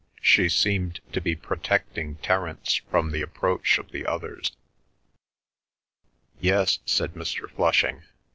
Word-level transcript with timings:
She 0.23 0.49
seemed 0.49 0.99
to 1.13 1.21
be 1.21 1.35
protecting 1.35 2.15
Terence 2.23 2.77
from 2.89 3.11
the 3.11 3.21
approach 3.21 3.77
of 3.77 3.91
the 3.91 4.03
others. 4.07 4.51
"Yes," 6.39 6.79
said 6.87 7.13
Mr. 7.13 7.47
Flushing. 7.51 8.01